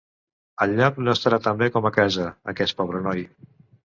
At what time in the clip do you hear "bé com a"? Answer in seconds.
1.59-1.93